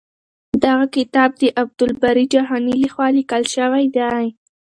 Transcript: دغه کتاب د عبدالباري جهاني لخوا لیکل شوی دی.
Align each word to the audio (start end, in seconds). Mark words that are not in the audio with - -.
دغه 0.63 0.85
کتاب 0.95 1.29
د 1.41 1.43
عبدالباري 1.61 2.25
جهاني 2.33 2.73
لخوا 2.83 3.07
لیکل 3.17 3.43
شوی 3.55 3.85
دی. 3.97 4.25